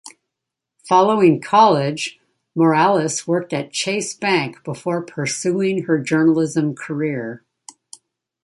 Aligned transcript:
Following 0.89 1.41
college, 1.41 2.17
Morales 2.55 3.27
worked 3.27 3.53
at 3.53 3.71
Chase 3.71 4.15
Bank 4.15 4.63
before 4.63 5.03
pursuing 5.03 5.83
her 5.83 5.99
journalism 5.99 6.73
career. 6.73 7.45